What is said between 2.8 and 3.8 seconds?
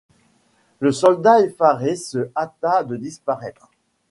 de disparaître.